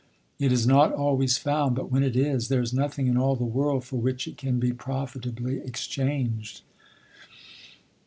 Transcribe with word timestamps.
It 0.39 0.51
is 0.51 0.65
not 0.65 0.91
always 0.93 1.37
found; 1.37 1.75
but 1.75 1.91
when 1.91 2.01
it 2.01 2.15
is, 2.15 2.47
there 2.47 2.63
is 2.63 2.73
nothing 2.73 3.05
in 3.05 3.17
all 3.17 3.35
the 3.35 3.43
world 3.45 3.83
for 3.83 3.97
which 3.97 4.27
it 4.27 4.35
can 4.35 4.59
be 4.59 4.73
profitably 4.73 5.59
exchanged. 5.59 6.63